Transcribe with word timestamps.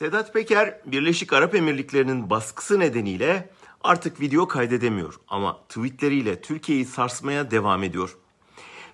Sedat 0.00 0.32
Peker, 0.32 0.80
Birleşik 0.86 1.32
Arap 1.32 1.54
Emirlikleri'nin 1.54 2.30
baskısı 2.30 2.80
nedeniyle 2.80 3.50
artık 3.84 4.20
video 4.20 4.48
kaydedemiyor 4.48 5.20
ama 5.28 5.58
tweetleriyle 5.68 6.40
Türkiye'yi 6.40 6.84
sarsmaya 6.84 7.50
devam 7.50 7.82
ediyor. 7.82 8.16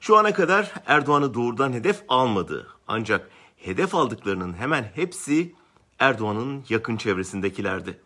Şu 0.00 0.16
ana 0.16 0.34
kadar 0.34 0.72
Erdoğan'ı 0.86 1.34
doğrudan 1.34 1.72
hedef 1.72 2.02
almadı. 2.08 2.66
Ancak 2.88 3.30
hedef 3.56 3.94
aldıklarının 3.94 4.54
hemen 4.54 4.90
hepsi 4.94 5.54
Erdoğan'ın 5.98 6.64
yakın 6.68 6.96
çevresindekilerdi. 6.96 8.00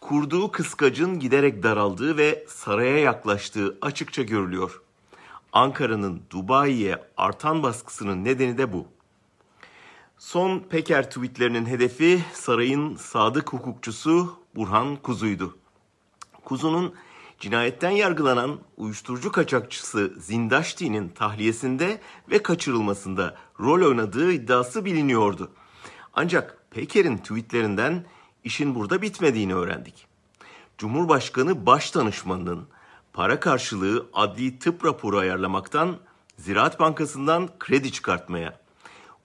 Kurduğu 0.00 0.50
kıskacın 0.50 1.18
giderek 1.18 1.62
daraldığı 1.62 2.16
ve 2.16 2.44
saraya 2.48 2.98
yaklaştığı 2.98 3.78
açıkça 3.82 4.22
görülüyor. 4.22 4.82
Ankara'nın 5.52 6.22
Dubai'ye 6.30 6.98
artan 7.16 7.62
baskısının 7.62 8.24
nedeni 8.24 8.58
de 8.58 8.72
bu. 8.72 8.95
Son 10.18 10.58
Peker 10.58 11.10
tweetlerinin 11.10 11.66
hedefi 11.66 12.24
sarayın 12.32 12.96
sadık 12.96 13.52
hukukçusu 13.52 14.36
Burhan 14.54 14.96
Kuzu'ydu. 14.96 15.56
Kuzu'nun 16.44 16.94
cinayetten 17.38 17.90
yargılanan 17.90 18.58
uyuşturucu 18.76 19.32
kaçakçısı 19.32 20.14
Zindaşti'nin 20.18 21.08
tahliyesinde 21.08 22.00
ve 22.30 22.42
kaçırılmasında 22.42 23.36
rol 23.60 23.88
oynadığı 23.88 24.32
iddiası 24.32 24.84
biliniyordu. 24.84 25.50
Ancak 26.14 26.58
Peker'in 26.70 27.18
tweetlerinden 27.18 28.04
işin 28.44 28.74
burada 28.74 29.02
bitmediğini 29.02 29.54
öğrendik. 29.54 30.06
Cumhurbaşkanı 30.78 31.66
Başdanışmanı'nın 31.66 32.68
para 33.12 33.40
karşılığı 33.40 34.06
adli 34.12 34.58
tıp 34.58 34.84
raporu 34.84 35.18
ayarlamaktan 35.18 35.96
Ziraat 36.36 36.80
Bankası'ndan 36.80 37.48
kredi 37.58 37.92
çıkartmaya, 37.92 38.65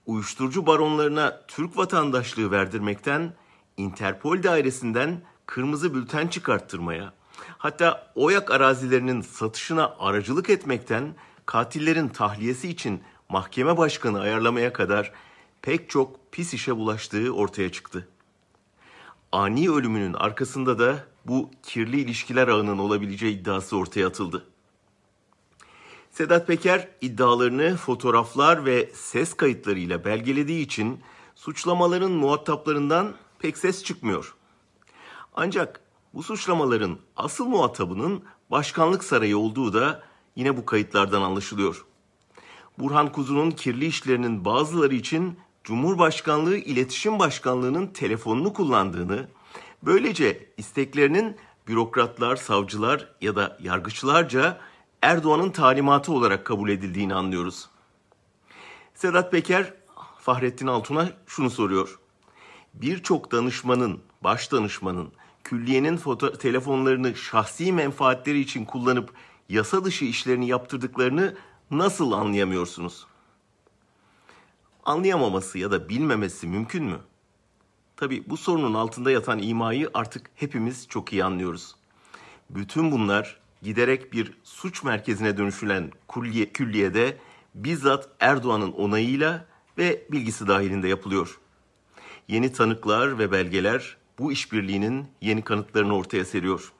uyuşturucu 0.06 0.66
baronlarına 0.66 1.40
Türk 1.48 1.76
vatandaşlığı 1.76 2.50
verdirmekten 2.50 3.32
Interpol 3.76 4.42
dairesinden 4.42 5.20
kırmızı 5.46 5.94
bülten 5.94 6.28
çıkarttırmaya, 6.28 7.12
hatta 7.58 8.12
OYAK 8.14 8.50
arazilerinin 8.50 9.20
satışına 9.20 9.94
aracılık 9.98 10.50
etmekten 10.50 11.14
katillerin 11.46 12.08
tahliyesi 12.08 12.68
için 12.68 13.02
mahkeme 13.28 13.76
başkanı 13.76 14.20
ayarlamaya 14.20 14.72
kadar 14.72 15.12
pek 15.62 15.90
çok 15.90 16.32
pis 16.32 16.54
işe 16.54 16.76
bulaştığı 16.76 17.34
ortaya 17.34 17.72
çıktı. 17.72 18.08
Ani 19.32 19.70
ölümünün 19.70 20.14
arkasında 20.14 20.78
da 20.78 21.04
bu 21.24 21.50
kirli 21.62 22.00
ilişkiler 22.00 22.48
ağının 22.48 22.78
olabileceği 22.78 23.40
iddiası 23.40 23.76
ortaya 23.76 24.06
atıldı. 24.06 24.46
Sedat 26.12 26.46
Peker 26.46 26.88
iddialarını 27.00 27.76
fotoğraflar 27.76 28.64
ve 28.64 28.90
ses 28.94 29.34
kayıtlarıyla 29.34 30.04
belgelediği 30.04 30.64
için 30.66 31.00
suçlamaların 31.34 32.10
muhataplarından 32.10 33.14
pek 33.38 33.58
ses 33.58 33.84
çıkmıyor. 33.84 34.34
Ancak 35.34 35.80
bu 36.14 36.22
suçlamaların 36.22 36.98
asıl 37.16 37.46
muhatabının 37.46 38.22
başkanlık 38.50 39.04
sarayı 39.04 39.38
olduğu 39.38 39.72
da 39.72 40.02
yine 40.36 40.56
bu 40.56 40.66
kayıtlardan 40.66 41.22
anlaşılıyor. 41.22 41.84
Burhan 42.78 43.12
Kuzu'nun 43.12 43.50
kirli 43.50 43.86
işlerinin 43.86 44.44
bazıları 44.44 44.94
için 44.94 45.38
Cumhurbaşkanlığı 45.64 46.56
İletişim 46.56 47.18
Başkanlığı'nın 47.18 47.86
telefonunu 47.86 48.52
kullandığını, 48.52 49.28
böylece 49.82 50.48
isteklerinin 50.56 51.36
bürokratlar, 51.68 52.36
savcılar 52.36 53.08
ya 53.20 53.36
da 53.36 53.58
yargıçlarca 53.62 54.60
Erdoğan'ın 55.02 55.50
talimatı 55.50 56.12
olarak 56.12 56.44
kabul 56.44 56.70
edildiğini 56.70 57.14
anlıyoruz. 57.14 57.68
Sedat 58.94 59.32
Peker 59.32 59.74
Fahrettin 60.18 60.66
Altun'a 60.66 61.08
şunu 61.26 61.50
soruyor. 61.50 61.98
Birçok 62.74 63.32
danışmanın, 63.32 64.00
baş 64.24 64.52
danışmanın 64.52 65.12
külliyenin 65.44 65.96
foto- 65.96 66.38
telefonlarını 66.38 67.16
şahsi 67.16 67.72
menfaatleri 67.72 68.40
için 68.40 68.64
kullanıp 68.64 69.14
yasa 69.48 69.84
dışı 69.84 70.04
işlerini 70.04 70.48
yaptırdıklarını 70.48 71.36
nasıl 71.70 72.12
anlayamıyorsunuz? 72.12 73.06
Anlayamaması 74.84 75.58
ya 75.58 75.70
da 75.70 75.88
bilmemesi 75.88 76.46
mümkün 76.46 76.84
mü? 76.84 76.98
Tabi 77.96 78.24
bu 78.26 78.36
sorunun 78.36 78.74
altında 78.74 79.10
yatan 79.10 79.38
imayı 79.38 79.90
artık 79.94 80.30
hepimiz 80.34 80.88
çok 80.88 81.12
iyi 81.12 81.24
anlıyoruz. 81.24 81.74
Bütün 82.50 82.92
bunlar 82.92 83.41
giderek 83.62 84.12
bir 84.12 84.32
suç 84.44 84.82
merkezine 84.84 85.36
dönüşülen 85.36 85.90
külliye, 86.08 86.52
külliyede 86.52 87.16
bizzat 87.54 88.08
Erdoğan'ın 88.20 88.72
onayıyla 88.72 89.46
ve 89.78 90.02
bilgisi 90.12 90.48
dahilinde 90.48 90.88
yapılıyor. 90.88 91.38
Yeni 92.28 92.52
tanıklar 92.52 93.18
ve 93.18 93.32
belgeler 93.32 93.96
bu 94.18 94.32
işbirliğinin 94.32 95.06
yeni 95.20 95.42
kanıtlarını 95.42 95.96
ortaya 95.96 96.24
seriyor. 96.24 96.72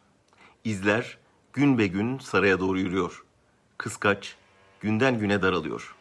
İzler 0.65 1.19
gün 1.53 1.78
be 1.78 1.87
gün 1.87 2.19
saraya 2.19 2.60
doğru 2.60 2.78
yürüyor. 2.78 3.25
Kıskaç 3.78 4.37
günden 4.81 5.19
güne 5.19 5.42
daralıyor. 5.42 5.94